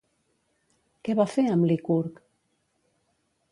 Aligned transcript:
Què 1.09 1.15
va 1.19 1.27
fer 1.35 1.45
amb 1.57 1.69
Licurg? 1.73 2.17